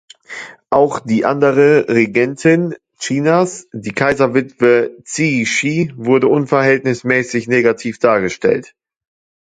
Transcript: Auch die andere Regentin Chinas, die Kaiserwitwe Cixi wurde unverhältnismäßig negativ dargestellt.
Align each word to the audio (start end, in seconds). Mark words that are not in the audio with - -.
Auch 0.71 0.99
die 0.99 1.25
andere 1.25 1.87
Regentin 1.87 2.73
Chinas, 2.97 3.67
die 3.71 3.91
Kaiserwitwe 3.93 4.97
Cixi 5.05 5.91
wurde 5.95 6.25
unverhältnismäßig 6.27 7.47
negativ 7.47 7.99
dargestellt. 7.99 8.73